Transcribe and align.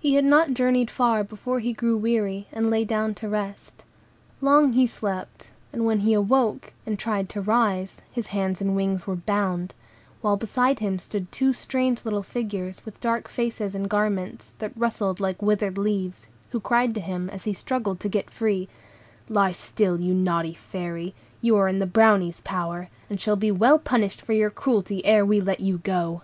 He 0.00 0.14
had 0.16 0.24
not 0.24 0.52
journeyed 0.52 0.90
far 0.90 1.22
before 1.22 1.60
he 1.60 1.72
grew 1.72 1.96
weary, 1.96 2.48
and 2.50 2.70
lay 2.70 2.84
down 2.84 3.14
to 3.14 3.28
rest. 3.28 3.84
Long 4.40 4.72
he 4.72 4.84
slept, 4.84 5.52
and 5.72 5.84
when 5.84 6.00
he 6.00 6.12
awoke, 6.12 6.72
and 6.84 6.98
tried 6.98 7.28
to 7.28 7.40
rise, 7.40 8.00
his 8.10 8.26
hands 8.34 8.60
and 8.60 8.74
wings 8.74 9.06
were 9.06 9.14
bound; 9.14 9.72
while 10.22 10.36
beside 10.36 10.80
him 10.80 10.98
stood 10.98 11.30
two 11.30 11.52
strange 11.52 12.04
little 12.04 12.24
figures, 12.24 12.84
with 12.84 13.00
dark 13.00 13.28
faces 13.28 13.76
and 13.76 13.88
garments, 13.88 14.54
that 14.58 14.76
rustled 14.76 15.20
like 15.20 15.40
withered 15.40 15.78
leaves; 15.78 16.26
who 16.50 16.58
cried 16.58 16.92
to 16.96 17.00
him, 17.00 17.30
as 17.30 17.44
he 17.44 17.54
struggled 17.54 18.00
to 18.00 18.08
get 18.08 18.28
free,— 18.28 18.68
"Lie 19.28 19.52
still, 19.52 20.00
you 20.00 20.12
naughty 20.12 20.54
Fairy, 20.54 21.14
you 21.40 21.54
are 21.56 21.68
in 21.68 21.78
the 21.78 21.86
Brownies' 21.86 22.40
power, 22.40 22.88
and 23.08 23.20
shall 23.20 23.36
be 23.36 23.52
well 23.52 23.78
punished 23.78 24.20
for 24.20 24.32
your 24.32 24.50
cruelty 24.50 25.04
ere 25.06 25.24
we 25.24 25.40
let 25.40 25.60
you 25.60 25.78
go." 25.78 26.22